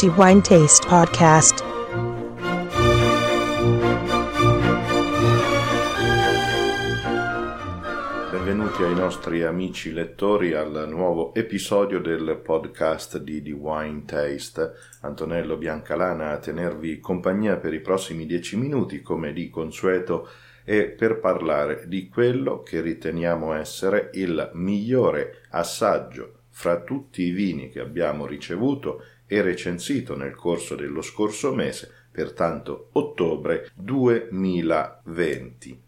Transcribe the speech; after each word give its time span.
The 0.00 0.08
Wine 0.16 0.40
Taste 0.40 0.86
Podcast. 0.88 1.62
Benvenuti 8.30 8.82
ai 8.82 8.94
nostri 8.94 9.42
amici 9.42 9.92
lettori 9.92 10.54
al 10.54 10.86
nuovo 10.88 11.34
episodio 11.34 12.00
del 12.00 12.40
podcast 12.42 13.18
di 13.18 13.42
The 13.42 13.50
Wine 13.50 14.04
Taste. 14.06 14.72
Antonello 15.02 15.58
Biancalana 15.58 16.30
a 16.30 16.38
tenervi 16.38 16.98
compagnia 16.98 17.58
per 17.58 17.74
i 17.74 17.80
prossimi 17.80 18.24
dieci 18.24 18.56
minuti, 18.56 19.02
come 19.02 19.34
di 19.34 19.50
consueto, 19.50 20.30
e 20.64 20.84
per 20.84 21.20
parlare 21.20 21.84
di 21.88 22.08
quello 22.08 22.62
che 22.62 22.80
riteniamo 22.80 23.52
essere 23.52 24.08
il 24.14 24.48
migliore 24.54 25.42
assaggio 25.50 26.36
fra 26.48 26.80
tutti 26.80 27.22
i 27.22 27.30
vini 27.30 27.68
che 27.68 27.80
abbiamo 27.80 28.26
ricevuto 28.26 29.02
e 29.32 29.42
recensito 29.42 30.16
nel 30.16 30.34
corso 30.34 30.74
dello 30.74 31.02
scorso 31.02 31.54
mese, 31.54 31.88
pertanto 32.10 32.88
ottobre 32.94 33.70
2020. 33.74 35.82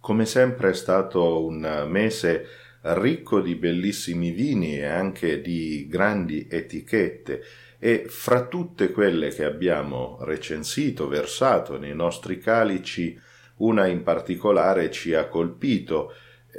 Come 0.00 0.26
sempre 0.26 0.70
è 0.70 0.74
stato 0.74 1.46
un 1.46 1.86
mese 1.88 2.44
ricco 2.80 3.40
di 3.40 3.54
bellissimi 3.54 4.32
vini 4.32 4.78
e 4.78 4.86
anche 4.86 5.40
di 5.40 5.86
grandi 5.88 6.48
etichette 6.50 7.40
e 7.78 8.06
fra 8.08 8.46
tutte 8.46 8.90
quelle 8.90 9.28
che 9.28 9.44
abbiamo 9.44 10.18
recensito, 10.22 11.06
versato 11.06 11.78
nei 11.78 11.94
nostri 11.94 12.40
calici, 12.40 13.16
una 13.58 13.86
in 13.86 14.02
particolare 14.02 14.90
ci 14.90 15.14
ha 15.14 15.28
colpito 15.28 16.14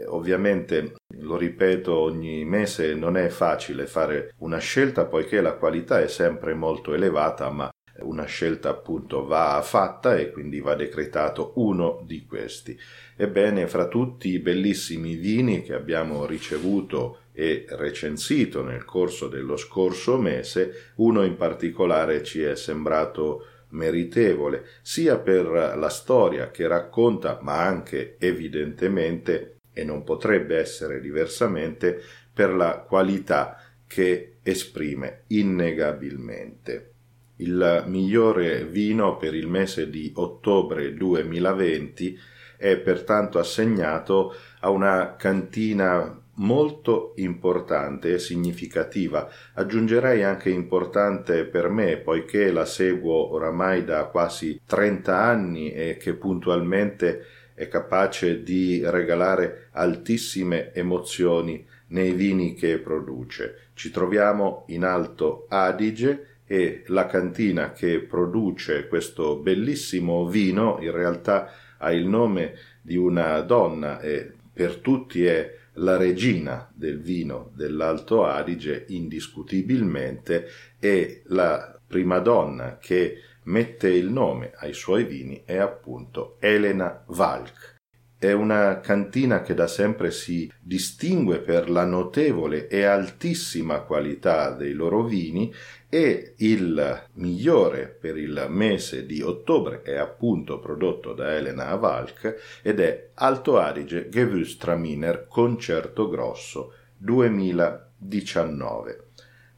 ovviamente, 0.08 0.96
lo 1.20 1.38
ripeto 1.38 1.98
ogni 1.98 2.46
mese, 2.46 2.94
non 2.94 3.18
è 3.18 3.30
facile 3.30 3.88
fare 3.88 4.34
una 4.38 4.58
scelta 4.58 5.06
poiché 5.06 5.42
la 5.42 5.54
qualità 5.54 6.02
è 6.02 6.08
sempre 6.08 6.54
molto 6.54 6.94
elevata, 6.94 7.50
ma 7.50 7.70
una 8.02 8.26
scelta 8.26 8.70
appunto 8.70 9.26
va 9.26 9.62
fatta 9.64 10.18
e 10.18 10.32
quindi 10.32 10.60
va 10.62 10.76
decretato 10.76 11.54
uno 11.56 12.02
di 12.06 12.26
questi. 12.26 12.78
Ebbene, 13.16 13.68
fra 13.68 13.88
tutti 13.88 14.30
i 14.30 14.40
bellissimi 14.40 15.16
vini 15.16 15.64
che 15.64 15.74
abbiamo 15.74 16.26
ricevuto 16.26 17.24
e 17.34 17.66
recensito 17.70 18.64
nel 18.64 18.86
corso 18.86 19.28
dello 19.28 19.58
scorso 19.58 20.18
mese, 20.18 20.92
uno 20.96 21.24
in 21.24 21.36
particolare 21.36 22.24
ci 22.24 22.42
è 22.42 22.56
sembrato 22.56 23.46
meritevole, 23.72 24.66
sia 24.82 25.18
per 25.20 25.46
la 25.46 25.90
storia 25.90 26.50
che 26.50 26.68
racconta, 26.68 27.40
ma 27.42 27.62
anche 27.64 28.16
evidentemente 28.18 29.59
e 29.74 29.84
non 29.84 30.04
potrebbe 30.04 30.58
essere 30.58 31.00
diversamente 31.00 32.02
per 32.34 32.54
la 32.54 32.80
qualità 32.80 33.62
che 33.88 34.38
esprime 34.44 35.24
innegabilmente. 35.28 36.94
Il 37.38 37.86
migliore 37.88 38.66
vino 38.66 39.18
per 39.18 39.34
il 39.34 39.48
mese 39.48 39.90
di 39.90 40.12
ottobre 40.16 40.94
2020 40.94 42.20
è 42.58 42.78
pertanto 42.78 43.40
assegnato 43.40 44.36
a 44.60 44.70
una 44.70 45.16
cantina 45.16 46.22
molto 46.40 47.14
importante 47.16 48.14
e 48.14 48.20
significativa. 48.20 49.30
Aggiungerei 49.54 50.24
anche 50.24 50.50
importante 50.50 51.46
per 51.46 51.70
me, 51.70 51.98
poiché 51.98 52.52
la 52.52 52.66
seguo 52.66 53.32
oramai 53.32 53.86
da 53.86 54.06
quasi 54.06 54.60
30 54.66 55.18
anni 55.18 55.72
e 55.72 55.98
che 55.98 56.14
puntualmente 56.14 57.26
è 57.60 57.68
capace 57.68 58.42
di 58.42 58.82
regalare 58.86 59.68
altissime 59.72 60.74
emozioni 60.74 61.68
nei 61.88 62.14
vini 62.14 62.54
che 62.54 62.78
produce. 62.78 63.72
Ci 63.74 63.92
troviamo 63.92 64.64
in 64.68 64.86
Alto 64.86 65.46
Adige 65.50 66.38
e 66.46 66.84
la 66.88 67.06
cantina 67.06 67.74
che 67.74 68.00
produce 68.00 68.88
questo 68.88 69.36
bellissimo 69.36 70.26
vino 70.26 70.78
in 70.80 70.94
realtà 70.94 71.52
ha 71.80 71.92
il 71.92 72.08
nome 72.08 72.54
di 72.82 72.96
una 72.96 73.42
donna 73.42 74.00
e 74.00 74.32
per 74.54 74.78
tutti 74.78 75.26
è 75.26 75.54
la 75.74 75.98
regina 75.98 76.72
del 76.74 77.02
vino 77.02 77.52
dell'Alto 77.56 78.24
Adige 78.24 78.86
indiscutibilmente 78.88 80.48
e 80.80 81.24
la 81.26 81.78
prima 81.86 82.20
donna 82.20 82.78
che 82.80 83.18
mette 83.44 83.90
il 83.90 84.10
nome 84.10 84.54
ai 84.58 84.74
suoi 84.74 85.04
vini 85.04 85.44
è 85.46 85.58
appunto 85.58 86.38
Elena 86.40 87.04
Valk. 87.08 87.76
È 88.18 88.32
una 88.34 88.80
cantina 88.82 89.42
che 89.42 89.54
da 89.54 89.68
sempre 89.68 90.10
si 90.12 90.52
distingue 90.60 91.40
per 91.40 91.70
la 91.70 91.86
notevole 91.86 92.68
e 92.68 92.84
altissima 92.84 93.84
qualità 93.84 94.52
dei 94.52 94.74
loro 94.74 95.04
vini 95.04 95.54
e 95.88 96.34
il 96.40 97.06
migliore 97.14 97.88
per 97.88 98.18
il 98.18 98.48
mese 98.50 99.06
di 99.06 99.22
ottobre 99.22 99.84
è 99.84 99.96
appunto 99.96 100.60
prodotto 100.60 101.14
da 101.14 101.34
Elena 101.34 101.74
Valk 101.76 102.60
ed 102.62 102.82
è 102.82 103.12
Alto 103.14 103.58
Adige 103.58 104.10
Gewürztraminer 104.10 105.28
Concerto 105.30 106.10
Grosso 106.10 106.74
2019. 106.98 109.09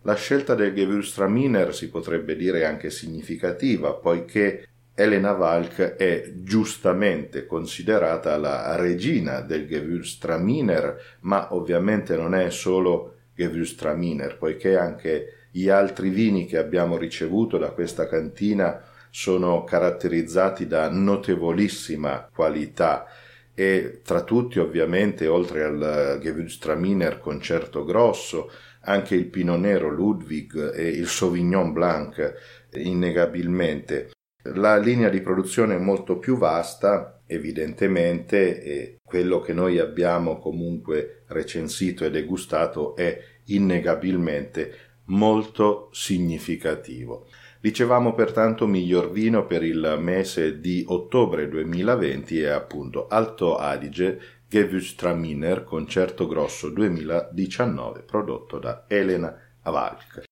La 0.04 0.16
scelta 0.16 0.56
del 0.56 0.74
Gewürztraminer 0.74 1.76
si 1.76 1.90
potrebbe 1.90 2.36
dire 2.36 2.66
anche 2.66 2.90
significativa, 2.90 3.94
poiché 3.94 4.68
Elena 4.96 5.34
Valk 5.34 5.96
è 5.96 6.32
giustamente 6.38 7.46
considerata 7.46 8.36
la 8.38 8.76
regina 8.78 9.42
del 9.42 9.68
Gewürztraminer, 9.68 11.18
ma 11.22 11.54
ovviamente 11.54 12.16
non 12.16 12.34
è 12.34 12.50
solo 12.50 13.18
Gewürztraminer, 13.36 14.38
poiché 14.38 14.76
anche 14.76 15.48
gli 15.52 15.70
altri 15.70 16.10
vini 16.10 16.48
che 16.48 16.58
abbiamo 16.58 16.98
ricevuto 16.98 17.60
da 17.60 17.70
questa 17.70 18.08
cantina 18.08 18.84
sono 19.12 19.64
caratterizzati 19.64 20.66
da 20.66 20.90
notevolissima 20.90 22.28
qualità. 22.34 23.06
E 23.54 24.00
tra 24.04 24.24
tutti 24.24 24.58
ovviamente 24.58 25.28
oltre 25.28 25.64
al 25.64 26.20
Gewürztraminer 26.22 27.20
concerto 27.20 27.84
grosso 27.84 28.50
anche 28.82 29.16
il 29.16 29.26
Pinot 29.26 29.60
Nero 29.60 29.90
Ludwig 29.90 30.74
e 30.76 30.88
il 30.88 31.08
Sauvignon 31.08 31.74
Blanc 31.74 32.34
innegabilmente. 32.74 34.12
La 34.56 34.78
linea 34.78 35.10
di 35.10 35.22
produzione 35.22 35.76
è 35.76 35.80
molto 35.80 36.18
più 36.18 36.38
vasta, 36.38 37.22
evidentemente, 37.28 38.64
e 38.64 38.98
quello 39.04 39.40
che 39.40 39.54
noi 39.54 39.78
abbiamo 39.78 40.40
comunque 40.40 41.24
recensito 41.28 42.06
e 42.06 42.10
degustato 42.10 42.96
è 42.96 43.20
innegabilmente 43.46 44.74
molto 45.06 45.90
significativo. 45.92 47.28
Dicevamo 47.60 48.16
pertanto 48.16 48.66
miglior 48.66 49.12
vino 49.12 49.46
per 49.46 49.62
il 49.62 49.98
mese 50.00 50.60
di 50.60 50.84
ottobre 50.88 51.48
2020 51.48 52.42
è 52.42 52.48
appunto 52.48 53.08
Alto 53.08 53.58
Adige 53.58 54.20
Gewürztraminer 54.52 55.64
Concerto 55.64 56.28
Grosso 56.28 56.72
2019 56.72 58.02
prodotto 58.02 58.60
da 58.60 58.84
Elena 58.86 59.34
Avalk. 59.62 60.24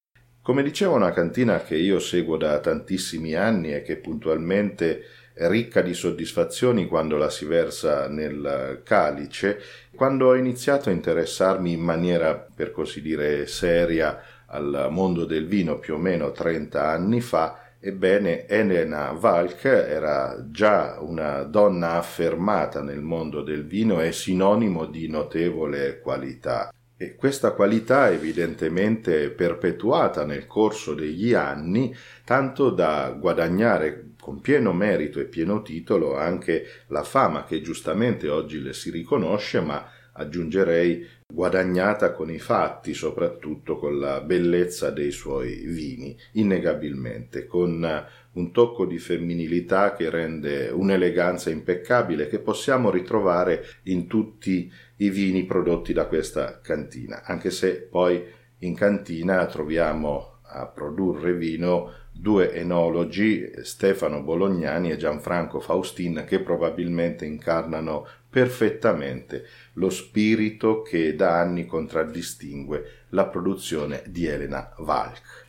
Come 0.42 0.62
diceva 0.62 0.96
una 0.96 1.14
cantina 1.14 1.62
che 1.62 1.78
io 1.78 2.00
seguo 2.00 2.36
da 2.36 2.60
tantissimi 2.60 3.34
anni 3.36 3.74
e 3.74 3.82
che 3.82 3.96
puntualmente 3.96 5.04
è 5.34 5.48
ricca 5.48 5.82
di 5.82 5.94
soddisfazioni 5.94 6.86
quando 6.86 7.16
la 7.16 7.30
si 7.30 7.46
versa 7.46 8.10
nel 8.10 8.82
calice, 8.84 9.62
quando 9.96 10.28
ho 10.28 10.36
iniziato 10.36 10.90
a 10.90 10.92
interessarmi 10.92 11.72
in 11.72 11.80
maniera, 11.80 12.36
per 12.36 12.72
così 12.72 13.02
dire, 13.02 13.48
seria 13.48 14.22
al 14.48 14.90
mondo 14.92 15.24
del 15.24 15.48
vino 15.48 15.80
più 15.80 15.94
o 15.94 15.98
meno 15.98 16.34
30 16.34 16.90
anni 16.90 17.22
fa, 17.22 17.69
Ebbene, 17.82 18.46
Elena 18.46 19.14
Valk 19.14 19.64
era 19.64 20.46
già 20.52 20.98
una 21.00 21.44
donna 21.44 21.94
affermata 21.94 22.82
nel 22.82 23.00
mondo 23.00 23.42
del 23.42 23.66
vino 23.66 24.02
e 24.02 24.12
sinonimo 24.12 24.86
di 24.86 25.08
notevole 25.08 26.02
qualità. 26.02 26.74
E 26.98 27.16
questa 27.16 27.52
qualità 27.52 28.12
evidentemente 28.12 29.30
perpetuata 29.30 30.26
nel 30.26 30.46
corso 30.46 30.94
degli 30.94 31.34
anni, 31.34 31.96
tanto 32.26 32.72
da 32.72 33.16
guadagnare 33.18 34.10
con 34.20 34.42
pieno 34.42 34.74
merito 34.74 35.22
e 35.22 35.26
pieno 35.26 35.62
titolo 35.62 36.18
anche 36.18 36.66
la 36.88 37.04
fama 37.04 37.46
che 37.46 37.62
giustamente 37.62 38.28
oggi 38.28 38.62
le 38.62 38.74
si 38.74 38.92
riconosce, 38.92 39.62
ma 39.62 39.90
aggiungerei 40.20 41.06
guadagnata 41.32 42.12
con 42.12 42.30
i 42.30 42.40
fatti, 42.40 42.94
soprattutto 42.94 43.78
con 43.78 43.98
la 43.98 44.22
bellezza 44.22 44.90
dei 44.92 45.12
suoi 45.12 45.66
vini, 45.66 46.16
innegabilmente, 46.34 47.46
con 47.46 48.06
un 48.32 48.52
tocco 48.52 48.86
di 48.86 49.00
femminilità 49.00 49.94
che 49.94 50.10
rende 50.10 50.70
un'eleganza 50.70 51.50
impeccabile 51.50 52.28
che 52.28 52.40
possiamo 52.40 52.90
ritrovare 52.90 53.64
in 53.84 54.08
tutti 54.08 54.72
i 54.98 55.10
vini 55.10 55.46
prodotti 55.46 55.94
da 55.94 56.06
questa 56.06 56.60
cantina, 56.62 57.24
anche 57.24 57.50
se 57.50 57.88
poi 57.90 58.24
in 58.60 58.76
cantina 58.76 59.46
troviamo 59.46 60.39
a 60.50 60.66
produrre 60.66 61.34
vino 61.34 61.92
due 62.12 62.54
enologi, 62.54 63.50
Stefano 63.62 64.22
Bolognani 64.22 64.92
e 64.92 64.98
Gianfranco 64.98 65.60
Faustin, 65.60 66.26
che 66.28 66.40
probabilmente 66.40 67.26
incarnano 67.26 68.06
perfettamente 68.30 69.46
lo 69.74 69.90
spirito 69.90 70.82
che 70.82 71.16
da 71.16 71.40
anni 71.40 71.66
contraddistingue 71.66 73.06
la 73.10 73.26
produzione 73.26 74.04
di 74.08 74.26
Elena 74.26 74.74
Valk. 74.80 75.48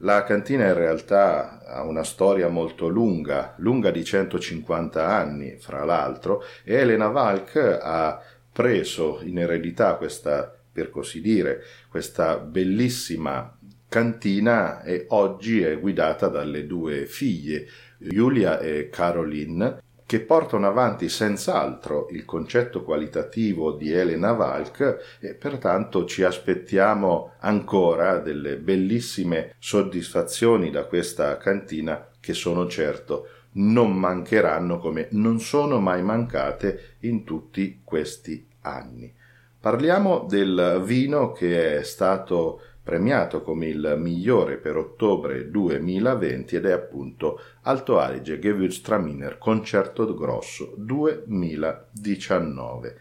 La 0.00 0.24
cantina 0.24 0.66
in 0.66 0.74
realtà 0.74 1.64
ha 1.64 1.82
una 1.82 2.04
storia 2.04 2.48
molto 2.48 2.88
lunga, 2.88 3.54
lunga 3.58 3.90
di 3.90 4.04
150 4.04 5.06
anni, 5.06 5.56
fra 5.58 5.84
l'altro, 5.84 6.42
e 6.64 6.74
Elena 6.74 7.08
Valk 7.08 7.78
ha 7.82 8.20
preso 8.52 9.20
in 9.22 9.38
eredità 9.38 9.94
questa, 9.94 10.54
per 10.70 10.90
così 10.90 11.22
dire, 11.22 11.62
questa 11.88 12.36
bellissima 12.36 13.55
cantina 13.96 14.82
e 14.82 15.06
oggi 15.08 15.62
è 15.62 15.80
guidata 15.80 16.28
dalle 16.28 16.66
due 16.66 17.06
figlie, 17.06 17.66
Giulia 17.96 18.58
e 18.58 18.90
Caroline, 18.90 19.80
che 20.04 20.20
portano 20.20 20.66
avanti 20.66 21.08
senz'altro 21.08 22.06
il 22.10 22.26
concetto 22.26 22.82
qualitativo 22.82 23.72
di 23.72 23.90
Elena 23.90 24.32
Valk 24.32 25.16
e 25.18 25.32
pertanto 25.32 26.04
ci 26.04 26.22
aspettiamo 26.24 27.36
ancora 27.38 28.18
delle 28.18 28.58
bellissime 28.58 29.54
soddisfazioni 29.58 30.70
da 30.70 30.84
questa 30.84 31.38
cantina 31.38 32.10
che 32.20 32.34
sono 32.34 32.68
certo 32.68 33.28
non 33.52 33.94
mancheranno 33.94 34.78
come 34.78 35.08
non 35.12 35.40
sono 35.40 35.80
mai 35.80 36.02
mancate 36.02 36.96
in 37.00 37.24
tutti 37.24 37.80
questi 37.82 38.46
anni. 38.60 39.10
Parliamo 39.58 40.26
del 40.28 40.82
vino 40.84 41.32
che 41.32 41.78
è 41.78 41.82
stato 41.82 42.60
premiato 42.86 43.42
come 43.42 43.66
il 43.66 43.96
migliore 43.98 44.58
per 44.58 44.76
ottobre 44.76 45.50
2020 45.50 46.54
ed 46.54 46.66
è 46.66 46.70
appunto 46.70 47.40
Alto 47.62 47.98
Adige 47.98 48.38
Gewürztraminer 48.38 49.38
Concerto 49.38 50.14
Grosso 50.14 50.72
2019. 50.76 52.96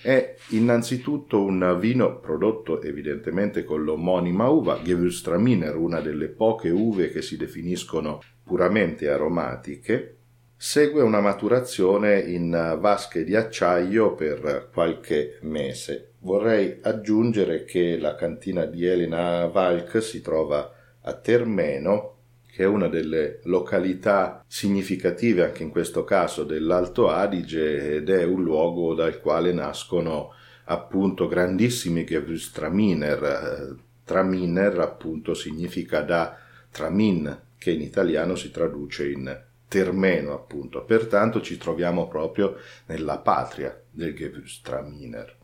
È 0.00 0.34
innanzitutto 0.50 1.44
un 1.44 1.76
vino 1.78 2.18
prodotto 2.18 2.80
evidentemente 2.80 3.64
con 3.64 3.84
l'omonima 3.84 4.48
uva, 4.48 4.80
Gewürztraminer, 4.82 5.76
una 5.76 6.00
delle 6.00 6.28
poche 6.28 6.70
uve 6.70 7.10
che 7.10 7.20
si 7.20 7.36
definiscono 7.36 8.22
puramente 8.42 9.10
aromatiche, 9.10 10.16
segue 10.56 11.02
una 11.02 11.20
maturazione 11.20 12.20
in 12.20 12.78
vasche 12.80 13.22
di 13.22 13.36
acciaio 13.36 14.14
per 14.14 14.70
qualche 14.72 15.40
mese. 15.42 16.12
Vorrei 16.26 16.80
aggiungere 16.82 17.62
che 17.62 17.96
la 17.96 18.16
cantina 18.16 18.64
di 18.64 18.84
Elena 18.84 19.46
Valk 19.46 20.02
si 20.02 20.20
trova 20.20 20.74
a 21.02 21.12
Termeno, 21.12 22.16
che 22.50 22.64
è 22.64 22.66
una 22.66 22.88
delle 22.88 23.38
località 23.44 24.44
significative 24.48 25.44
anche 25.44 25.62
in 25.62 25.70
questo 25.70 26.02
caso 26.02 26.42
dell'Alto 26.42 27.10
Adige 27.10 27.98
ed 27.98 28.10
è 28.10 28.24
un 28.24 28.42
luogo 28.42 28.92
dal 28.94 29.20
quale 29.20 29.52
nascono 29.52 30.32
appunto 30.64 31.28
grandissimi 31.28 32.02
Gewürztraminer. 32.02 33.76
Traminer 34.02 34.80
appunto 34.80 35.32
significa 35.32 36.00
da 36.00 36.36
tramin, 36.72 37.38
che 37.56 37.70
in 37.70 37.82
italiano 37.82 38.34
si 38.34 38.50
traduce 38.50 39.08
in 39.08 39.44
termeno 39.68 40.34
appunto. 40.34 40.82
Pertanto 40.82 41.40
ci 41.40 41.56
troviamo 41.56 42.08
proprio 42.08 42.56
nella 42.86 43.18
patria 43.18 43.80
del 43.88 44.12
Gewürztraminer. 44.12 45.35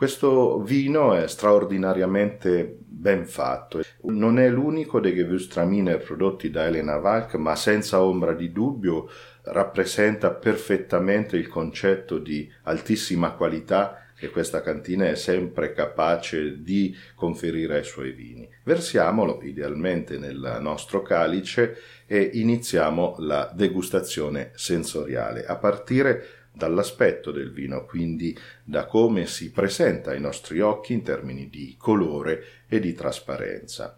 Questo 0.00 0.62
vino 0.62 1.12
è 1.12 1.28
straordinariamente 1.28 2.74
ben 2.86 3.26
fatto. 3.26 3.82
Non 4.04 4.38
è 4.38 4.48
l'unico 4.48 4.98
dei 4.98 5.12
Gewürztraminer 5.12 6.02
prodotti 6.02 6.48
da 6.48 6.64
Elena 6.64 6.96
Valk, 6.96 7.34
ma 7.34 7.54
senza 7.54 8.02
ombra 8.02 8.32
di 8.32 8.50
dubbio 8.50 9.10
rappresenta 9.42 10.30
perfettamente 10.30 11.36
il 11.36 11.48
concetto 11.48 12.16
di 12.16 12.50
altissima 12.62 13.32
qualità 13.32 14.06
che 14.16 14.30
questa 14.30 14.62
cantina 14.62 15.06
è 15.06 15.16
sempre 15.16 15.74
capace 15.74 16.62
di 16.62 16.96
conferire 17.14 17.76
ai 17.76 17.84
suoi 17.84 18.12
vini. 18.12 18.48
Versiamolo 18.64 19.40
idealmente 19.42 20.16
nel 20.16 20.56
nostro 20.60 21.02
calice 21.02 21.76
e 22.06 22.30
iniziamo 22.34 23.16
la 23.18 23.50
degustazione 23.54 24.52
sensoriale 24.54 25.44
a 25.44 25.56
partire 25.56 26.39
dall'aspetto 26.52 27.30
del 27.30 27.52
vino, 27.52 27.84
quindi 27.84 28.36
da 28.64 28.86
come 28.86 29.26
si 29.26 29.50
presenta 29.50 30.10
ai 30.10 30.20
nostri 30.20 30.60
occhi 30.60 30.92
in 30.92 31.02
termini 31.02 31.48
di 31.48 31.74
colore 31.78 32.44
e 32.68 32.80
di 32.80 32.92
trasparenza. 32.92 33.96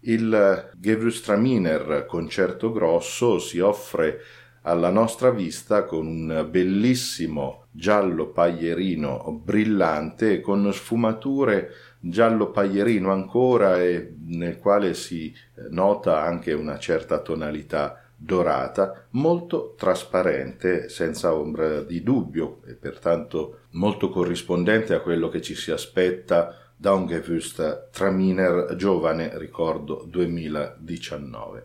Il 0.00 0.70
Gewürztraminer 0.76 2.06
concerto 2.06 2.70
grosso 2.72 3.38
si 3.38 3.58
offre 3.58 4.20
alla 4.62 4.90
nostra 4.90 5.30
vista 5.30 5.84
con 5.84 6.06
un 6.06 6.46
bellissimo 6.50 7.64
giallo 7.70 8.28
paglierino 8.28 9.40
brillante 9.42 10.40
con 10.40 10.72
sfumature 10.72 11.70
giallo 12.00 12.50
paglierino 12.50 13.10
ancora 13.10 13.80
e 13.80 14.14
nel 14.26 14.58
quale 14.58 14.94
si 14.94 15.32
eh, 15.32 15.68
nota 15.70 16.22
anche 16.22 16.52
una 16.52 16.78
certa 16.78 17.20
tonalità 17.20 18.02
dorata, 18.20 19.06
molto 19.10 19.74
trasparente, 19.78 20.88
senza 20.88 21.32
ombra 21.34 21.82
di 21.82 22.02
dubbio 22.02 22.60
e 22.66 22.74
pertanto 22.74 23.60
molto 23.70 24.10
corrispondente 24.10 24.92
a 24.92 25.00
quello 25.00 25.28
che 25.28 25.40
ci 25.40 25.54
si 25.54 25.70
aspetta 25.70 26.56
da 26.76 26.92
un 26.92 27.06
Gewürzt 27.06 27.90
Traminer 27.92 28.74
giovane, 28.76 29.38
ricordo 29.38 30.04
2019. 30.08 31.64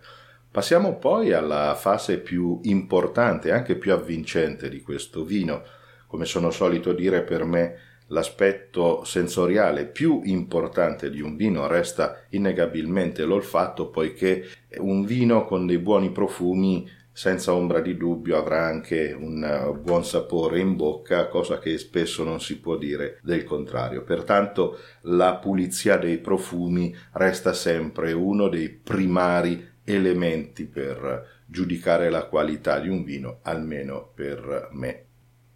Passiamo 0.51 0.97
poi 0.97 1.33
alla 1.33 1.73
fase 1.73 2.19
più 2.19 2.59
importante 2.63 3.51
anche 3.51 3.75
più 3.75 3.91
avvincente 3.91 4.69
di 4.69 4.81
questo 4.81 5.23
vino. 5.23 5.63
Come 6.05 6.25
sono 6.25 6.51
solito 6.51 6.93
dire 6.93 7.23
per 7.23 7.43
me, 7.43 7.77
l'aspetto 8.07 9.03
sensoriale 9.03 9.85
più 9.85 10.21
importante 10.23 11.09
di 11.09 11.21
un 11.21 11.35
vino 11.35 11.67
resta 11.67 12.23
innegabilmente 12.29 13.23
l'olfatto, 13.25 13.89
poiché 13.89 14.45
un 14.77 15.05
vino 15.05 15.45
con 15.45 15.65
dei 15.65 15.77
buoni 15.79 16.11
profumi 16.11 16.89
senza 17.15 17.53
ombra 17.53 17.79
di 17.79 17.95
dubbio 17.95 18.37
avrà 18.37 18.65
anche 18.65 19.15
un 19.17 19.77
buon 19.81 20.03
sapore 20.03 20.59
in 20.59 20.75
bocca, 20.75 21.27
cosa 21.27 21.59
che 21.59 21.77
spesso 21.77 22.23
non 22.23 22.41
si 22.41 22.57
può 22.59 22.75
dire 22.75 23.19
del 23.21 23.43
contrario. 23.43 24.03
Pertanto 24.03 24.79
la 25.01 25.35
pulizia 25.35 25.97
dei 25.97 26.17
profumi 26.17 26.95
resta 27.11 27.53
sempre 27.53 28.13
uno 28.13 28.47
dei 28.49 28.69
primari 28.69 29.71
elementi 29.83 30.65
per 30.65 31.41
giudicare 31.45 32.09
la 32.09 32.25
qualità 32.25 32.79
di 32.79 32.89
un 32.89 33.03
vino, 33.03 33.39
almeno 33.43 34.09
per 34.15 34.69
me. 34.71 35.05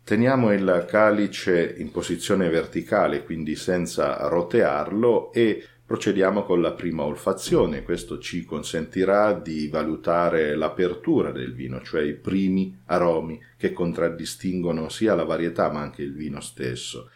Teniamo 0.08 0.54
il 0.54 0.86
calice 0.88 1.76
in 1.80 1.92
posizione 1.92 2.48
verticale, 2.48 3.26
quindi 3.26 3.58
senza 3.58 4.30
rotearlo, 4.30 5.34
e 5.34 5.62
procediamo 5.86 6.44
con 6.44 6.62
la 6.62 6.72
prima 6.72 7.04
olfazione. 7.04 7.84
Questo 7.84 8.18
ci 8.18 8.46
consentirà 8.46 9.34
di 9.34 9.68
valutare 9.68 10.56
l'apertura 10.56 11.32
del 11.32 11.54
vino, 11.54 11.82
cioè 11.82 12.04
i 12.04 12.14
primi 12.14 12.74
aromi 12.86 13.38
che 13.58 13.74
contraddistinguono 13.74 14.88
sia 14.88 15.14
la 15.14 15.26
varietà 15.26 15.70
ma 15.70 15.82
anche 15.82 16.04
il 16.04 16.14
vino 16.14 16.40
stesso. 16.40 17.10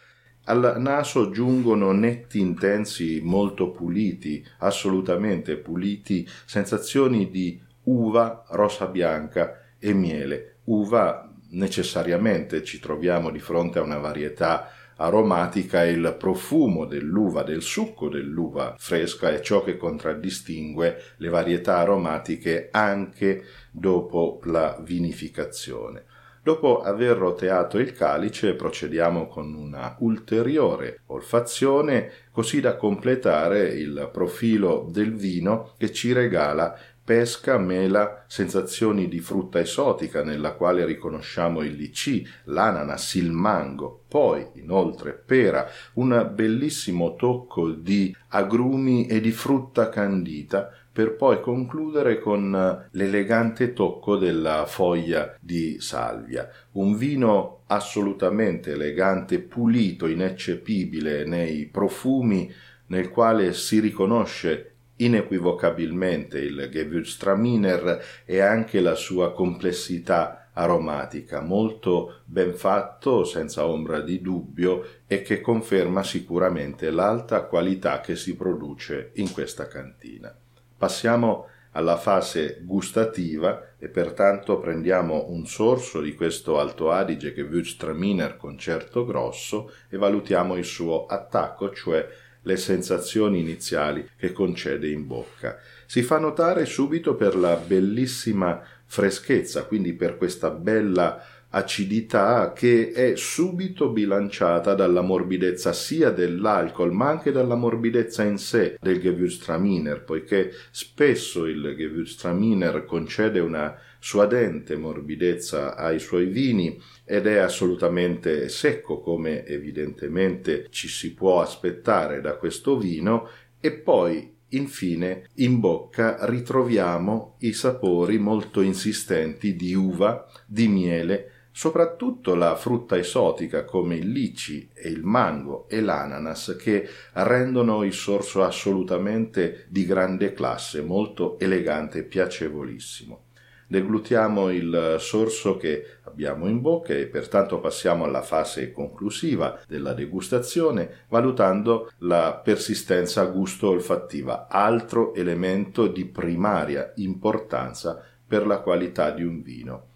Al 0.44 0.74
naso 0.76 1.30
giungono 1.30 1.92
netti 1.92 2.40
intensi 2.40 3.22
molto 3.22 3.70
puliti, 3.70 4.44
assolutamente 4.58 5.56
puliti, 5.56 6.28
sensazioni 6.44 7.30
di 7.30 7.58
uva 7.84 8.44
rosa 8.50 8.84
bianca 8.84 9.62
e 9.78 9.94
miele. 9.94 10.56
Uva 10.64 11.31
necessariamente 11.52 12.62
ci 12.62 12.78
troviamo 12.78 13.30
di 13.30 13.40
fronte 13.40 13.78
a 13.78 13.82
una 13.82 13.98
varietà 13.98 14.70
aromatica 14.96 15.84
il 15.84 16.14
profumo 16.18 16.84
dell'uva, 16.84 17.42
del 17.42 17.62
succo 17.62 18.08
dell'uva 18.08 18.74
fresca 18.78 19.30
è 19.30 19.40
ciò 19.40 19.62
che 19.62 19.76
contraddistingue 19.76 21.02
le 21.16 21.28
varietà 21.28 21.78
aromatiche 21.78 22.68
anche 22.70 23.44
dopo 23.70 24.40
la 24.44 24.78
vinificazione. 24.82 26.04
Dopo 26.44 26.80
aver 26.82 27.16
roteato 27.16 27.78
il 27.78 27.92
calice 27.92 28.54
procediamo 28.54 29.28
con 29.28 29.54
una 29.54 29.94
ulteriore 30.00 31.02
olfazione 31.06 32.10
così 32.32 32.60
da 32.60 32.74
completare 32.74 33.68
il 33.68 34.10
profilo 34.12 34.88
del 34.90 35.14
vino 35.14 35.74
che 35.78 35.92
ci 35.92 36.12
regala 36.12 36.76
pesca, 37.04 37.58
mela, 37.58 38.24
sensazioni 38.28 39.08
di 39.08 39.20
frutta 39.20 39.60
esotica 39.60 40.22
nella 40.22 40.52
quale 40.52 40.84
riconosciamo 40.84 41.62
il 41.62 41.74
licì, 41.74 42.26
l'ananas, 42.44 43.14
il 43.14 43.32
mango, 43.32 44.04
poi 44.06 44.46
inoltre 44.54 45.12
pera, 45.12 45.66
un 45.94 46.30
bellissimo 46.32 47.16
tocco 47.16 47.70
di 47.70 48.14
agrumi 48.28 49.06
e 49.06 49.20
di 49.20 49.32
frutta 49.32 49.88
candita 49.88 50.70
per 50.92 51.16
poi 51.16 51.40
concludere 51.40 52.20
con 52.20 52.88
l'elegante 52.90 53.72
tocco 53.72 54.16
della 54.16 54.66
foglia 54.66 55.34
di 55.40 55.80
salvia. 55.80 56.48
Un 56.72 56.96
vino 56.96 57.62
assolutamente 57.66 58.72
elegante, 58.72 59.38
pulito, 59.40 60.06
ineccepibile 60.06 61.24
nei 61.24 61.66
profumi, 61.66 62.52
nel 62.88 63.08
quale 63.08 63.54
si 63.54 63.80
riconosce 63.80 64.71
inequivocabilmente 65.04 66.38
il 66.38 66.68
Gewürztraminer 66.70 68.04
e 68.24 68.40
anche 68.40 68.80
la 68.80 68.94
sua 68.94 69.32
complessità 69.32 70.50
aromatica, 70.54 71.40
molto 71.40 72.20
ben 72.24 72.54
fatto, 72.54 73.24
senza 73.24 73.66
ombra 73.66 74.00
di 74.00 74.20
dubbio, 74.20 74.84
e 75.06 75.22
che 75.22 75.40
conferma 75.40 76.02
sicuramente 76.02 76.90
l'alta 76.90 77.44
qualità 77.44 78.00
che 78.00 78.16
si 78.16 78.36
produce 78.36 79.10
in 79.14 79.32
questa 79.32 79.66
cantina. 79.66 80.34
Passiamo 80.76 81.46
alla 81.72 81.96
fase 81.96 82.58
gustativa 82.62 83.74
e 83.78 83.88
pertanto 83.88 84.58
prendiamo 84.58 85.26
un 85.28 85.46
sorso 85.46 86.00
di 86.00 86.14
questo 86.14 86.58
Alto 86.58 86.90
Adige 86.90 87.32
Gewürztraminer 87.32 88.36
concerto 88.36 89.06
grosso 89.06 89.72
e 89.88 89.96
valutiamo 89.96 90.56
il 90.56 90.64
suo 90.64 91.06
attacco, 91.06 91.72
cioè 91.72 92.06
le 92.42 92.56
sensazioni 92.56 93.40
iniziali 93.40 94.08
che 94.16 94.32
concede 94.32 94.88
in 94.88 95.06
bocca. 95.06 95.58
Si 95.86 96.02
fa 96.02 96.18
notare 96.18 96.64
subito 96.64 97.14
per 97.14 97.36
la 97.36 97.56
bellissima 97.56 98.62
freschezza, 98.84 99.64
quindi 99.64 99.92
per 99.94 100.16
questa 100.16 100.50
bella 100.50 101.24
acidità 101.52 102.52
che 102.54 102.92
è 102.92 103.16
subito 103.16 103.90
bilanciata 103.90 104.74
dalla 104.74 105.02
morbidezza 105.02 105.72
sia 105.72 106.10
dell'alcol 106.10 106.92
ma 106.92 107.08
anche 107.08 107.30
dalla 107.32 107.54
morbidezza 107.54 108.22
in 108.24 108.38
sé 108.38 108.76
del 108.80 109.00
Gewürztraminer, 109.00 110.02
poiché 110.02 110.52
spesso 110.70 111.46
il 111.46 111.74
Gewürztraminer 111.76 112.84
concede 112.84 113.40
una 113.40 113.76
suadente 113.98 114.76
morbidezza 114.76 115.76
ai 115.76 115.98
suoi 115.98 116.26
vini 116.26 116.80
ed 117.04 117.26
è 117.26 117.38
assolutamente 117.38 118.48
secco 118.48 119.00
come 119.00 119.44
evidentemente 119.44 120.66
ci 120.70 120.88
si 120.88 121.14
può 121.14 121.40
aspettare 121.40 122.20
da 122.20 122.36
questo 122.36 122.76
vino. 122.78 123.28
E 123.60 123.70
poi 123.72 124.32
Infine, 124.54 125.30
in 125.36 125.60
bocca 125.60 126.26
ritroviamo 126.26 127.36
i 127.40 127.54
sapori 127.54 128.18
molto 128.18 128.60
insistenti 128.60 129.56
di 129.56 129.72
uva, 129.72 130.26
di 130.46 130.68
miele, 130.68 131.31
soprattutto 131.52 132.34
la 132.34 132.56
frutta 132.56 132.96
esotica 132.96 133.64
come 133.64 133.96
il 133.96 134.10
lici 134.10 134.70
e 134.72 134.88
il 134.88 135.04
mango 135.04 135.68
e 135.68 135.80
l'ananas 135.82 136.56
che 136.58 136.88
rendono 137.12 137.84
il 137.84 137.92
sorso 137.92 138.42
assolutamente 138.42 139.66
di 139.68 139.84
grande 139.84 140.32
classe, 140.32 140.80
molto 140.80 141.38
elegante 141.38 141.98
e 141.98 142.04
piacevolissimo. 142.04 143.24
Deglutiamo 143.72 144.50
il 144.50 144.96
sorso 144.98 145.56
che 145.56 145.98
abbiamo 146.02 146.46
in 146.46 146.60
bocca 146.60 146.92
e 146.92 147.06
pertanto 147.06 147.58
passiamo 147.58 148.04
alla 148.04 148.20
fase 148.20 148.70
conclusiva 148.70 149.58
della 149.66 149.94
degustazione 149.94 151.04
valutando 151.08 151.90
la 152.00 152.34
persistenza 152.34 153.24
gusto-olfattiva, 153.24 154.48
altro 154.48 155.14
elemento 155.14 155.86
di 155.86 156.04
primaria 156.04 156.92
importanza 156.96 157.98
per 158.26 158.46
la 158.46 158.60
qualità 158.60 159.10
di 159.10 159.24
un 159.24 159.40
vino. 159.40 159.91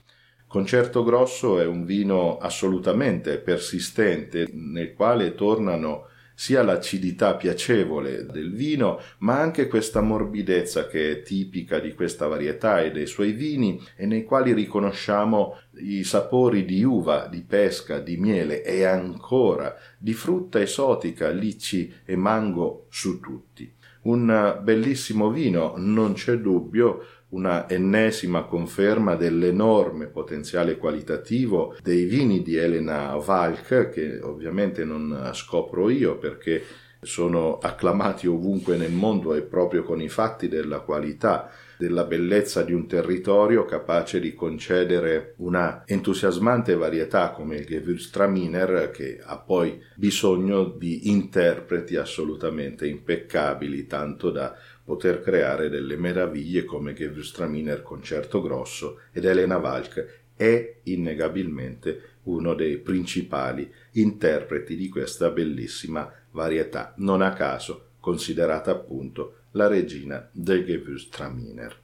Concerto 0.56 1.04
Grosso 1.04 1.60
è 1.60 1.66
un 1.66 1.84
vino 1.84 2.38
assolutamente 2.38 3.36
persistente 3.36 4.48
nel 4.54 4.94
quale 4.94 5.34
tornano 5.34 6.06
sia 6.34 6.62
l'acidità 6.62 7.34
piacevole 7.34 8.24
del 8.24 8.54
vino, 8.54 8.98
ma 9.18 9.38
anche 9.38 9.68
questa 9.68 10.00
morbidezza 10.00 10.86
che 10.86 11.10
è 11.10 11.20
tipica 11.20 11.78
di 11.78 11.92
questa 11.92 12.26
varietà 12.26 12.80
e 12.80 12.90
dei 12.90 13.06
suoi 13.06 13.32
vini 13.32 13.78
e 13.96 14.06
nei 14.06 14.24
quali 14.24 14.54
riconosciamo 14.54 15.58
i 15.80 16.04
sapori 16.04 16.64
di 16.64 16.82
uva, 16.82 17.28
di 17.30 17.42
pesca, 17.42 17.98
di 17.98 18.16
miele 18.16 18.64
e 18.64 18.84
ancora 18.84 19.76
di 19.98 20.14
frutta 20.14 20.58
esotica, 20.58 21.28
lici 21.28 21.92
e 22.02 22.16
mango 22.16 22.86
su 22.88 23.20
tutti. 23.20 23.74
Un 24.06 24.60
bellissimo 24.62 25.30
vino, 25.30 25.74
non 25.76 26.12
c'è 26.12 26.38
dubbio, 26.38 27.04
una 27.28 27.68
ennesima 27.68 28.44
conferma 28.44 29.14
dell'enorme 29.16 30.06
potenziale 30.06 30.76
qualitativo 30.76 31.76
dei 31.82 32.04
vini 32.04 32.42
di 32.42 32.56
Elena 32.56 33.16
Valk, 33.16 33.90
che 33.90 34.20
ovviamente 34.20 34.84
non 34.84 35.30
scopro 35.32 35.90
io 35.90 36.18
perché 36.18 36.62
sono 37.00 37.58
acclamati 37.58 38.26
ovunque 38.26 38.76
nel 38.76 38.92
mondo 38.92 39.34
e 39.34 39.42
proprio 39.42 39.82
con 39.82 40.00
i 40.00 40.08
fatti 40.08 40.48
della 40.48 40.80
qualità 40.80 41.50
della 41.78 42.04
bellezza 42.04 42.62
di 42.62 42.72
un 42.72 42.86
territorio 42.86 43.64
capace 43.64 44.18
di 44.18 44.34
concedere 44.34 45.34
una 45.38 45.82
entusiasmante 45.84 46.74
varietà 46.74 47.30
come 47.30 47.56
il 47.56 47.66
Gewürztraminer 47.66 48.90
che 48.90 49.20
ha 49.22 49.38
poi 49.38 49.80
bisogno 49.94 50.64
di 50.64 51.10
interpreti 51.10 51.96
assolutamente 51.96 52.86
impeccabili 52.86 53.86
tanto 53.86 54.30
da 54.30 54.56
poter 54.86 55.20
creare 55.20 55.68
delle 55.68 55.96
meraviglie 55.96 56.64
come 56.64 56.92
Gewürztraminer 56.92 57.82
Concerto 57.82 58.40
Grosso 58.40 59.00
ed 59.10 59.24
Elena 59.24 59.58
Valk 59.58 60.22
è 60.36 60.76
innegabilmente 60.84 62.18
uno 62.24 62.54
dei 62.54 62.78
principali 62.78 63.68
interpreti 63.92 64.76
di 64.76 64.88
questa 64.88 65.30
bellissima 65.30 66.08
varietà, 66.30 66.94
non 66.98 67.20
a 67.20 67.32
caso 67.32 67.88
considerata 67.98 68.70
appunto 68.70 69.38
la 69.52 69.66
regina 69.66 70.28
del 70.30 70.64
Gewürztraminer. 70.64 71.76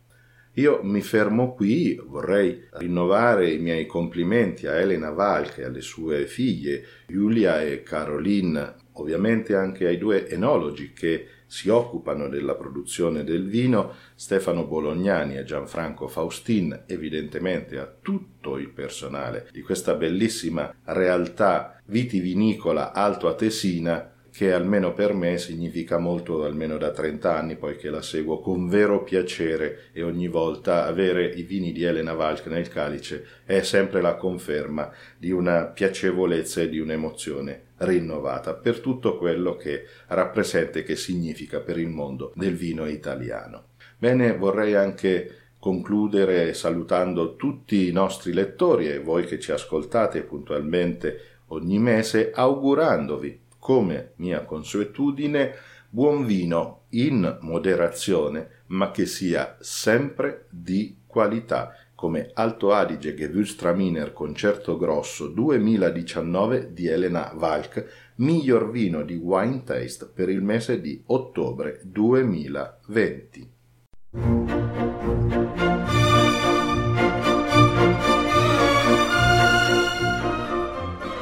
Io 0.56 0.80
mi 0.84 1.00
fermo 1.00 1.54
qui, 1.54 2.00
vorrei 2.04 2.68
rinnovare 2.72 3.50
i 3.50 3.58
miei 3.58 3.86
complimenti 3.86 4.68
a 4.68 4.74
Elena 4.74 5.10
Valk 5.10 5.58
e 5.58 5.64
alle 5.64 5.80
sue 5.80 6.26
figlie 6.26 6.84
Giulia 7.08 7.62
e 7.62 7.82
Caroline, 7.82 8.74
ovviamente 8.92 9.56
anche 9.56 9.86
ai 9.86 9.98
due 9.98 10.28
enologi 10.28 10.92
che 10.92 11.26
si 11.52 11.68
occupano 11.68 12.28
della 12.28 12.54
produzione 12.54 13.24
del 13.24 13.46
vino, 13.46 13.92
Stefano 14.14 14.64
Bolognani 14.64 15.36
e 15.36 15.44
Gianfranco 15.44 16.08
Faustin, 16.08 16.84
evidentemente 16.86 17.76
a 17.76 17.92
tutto 18.00 18.56
il 18.56 18.70
personale 18.70 19.48
di 19.52 19.60
questa 19.60 19.92
bellissima 19.92 20.74
realtà 20.84 21.78
vitivinicola 21.84 22.94
alto 22.94 23.28
atesina 23.28 24.12
che 24.32 24.50
almeno 24.50 24.94
per 24.94 25.12
me 25.12 25.36
significa 25.36 25.98
molto 25.98 26.42
almeno 26.42 26.78
da 26.78 26.90
30 26.90 27.36
anni, 27.36 27.56
poiché 27.56 27.90
la 27.90 28.00
seguo 28.00 28.40
con 28.40 28.66
vero 28.66 29.02
piacere 29.02 29.90
e 29.92 30.02
ogni 30.02 30.28
volta 30.28 30.86
avere 30.86 31.26
i 31.26 31.42
vini 31.42 31.70
di 31.72 31.84
Elena 31.84 32.14
Valk 32.14 32.46
nel 32.46 32.68
calice 32.68 33.26
è 33.44 33.60
sempre 33.60 34.00
la 34.00 34.14
conferma 34.14 34.90
di 35.18 35.30
una 35.30 35.66
piacevolezza 35.66 36.62
e 36.62 36.70
di 36.70 36.78
un'emozione 36.78 37.64
rinnovata 37.84 38.54
per 38.54 38.80
tutto 38.80 39.16
quello 39.16 39.56
che 39.56 39.84
rappresenta 40.08 40.78
e 40.78 40.82
che 40.82 40.96
significa 40.96 41.60
per 41.60 41.78
il 41.78 41.88
mondo 41.88 42.32
del 42.34 42.56
vino 42.56 42.86
italiano. 42.86 43.70
Bene, 43.98 44.36
vorrei 44.36 44.74
anche 44.74 45.36
concludere 45.58 46.54
salutando 46.54 47.36
tutti 47.36 47.88
i 47.88 47.92
nostri 47.92 48.32
lettori 48.32 48.88
e 48.88 48.98
voi 48.98 49.24
che 49.24 49.38
ci 49.38 49.52
ascoltate 49.52 50.22
puntualmente 50.22 51.40
ogni 51.48 51.78
mese, 51.78 52.32
augurandovi 52.34 53.40
come 53.58 54.12
mia 54.16 54.42
consuetudine, 54.42 55.54
buon 55.88 56.26
vino 56.26 56.86
in 56.90 57.38
moderazione, 57.42 58.62
ma 58.68 58.90
che 58.90 59.06
sia 59.06 59.56
sempre 59.60 60.46
di 60.50 60.96
qualità, 61.06 61.76
come 62.02 62.30
Alto 62.34 62.72
Adige 62.72 63.14
Gewürztraminer 63.14 64.12
Concerto 64.12 64.76
Grosso 64.76 65.28
2019 65.28 66.72
di 66.72 66.88
Elena 66.88 67.32
Valk, 67.32 68.14
miglior 68.16 68.72
vino 68.72 69.04
di 69.04 69.14
Wine 69.14 69.62
Taste 69.62 70.10
per 70.12 70.28
il 70.28 70.42
mese 70.42 70.80
di 70.80 71.00
ottobre 71.06 71.80
2020. 71.84 73.50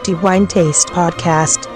Die 0.07 0.15
Wine 0.23 0.47
Taste 0.47 0.91
Podcast 0.91 1.70